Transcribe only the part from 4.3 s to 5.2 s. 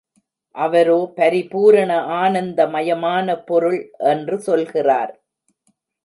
சொல்கிறார்.